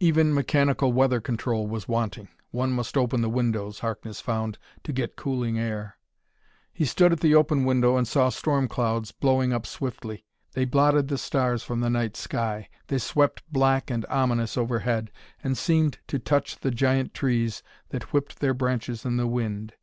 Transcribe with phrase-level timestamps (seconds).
[0.00, 5.16] Even mechanical weather control was wanting; one must open the windows, Harkness found, to get
[5.16, 5.98] cooling air.
[6.72, 10.24] He stood at the open window and saw storm clouds blowing up swiftly.
[10.52, 15.10] They blotted the stars from the night sky; they swept black and ominous overhead,
[15.44, 19.74] and seemed to touch the giant trees that whipped their branches in the wind.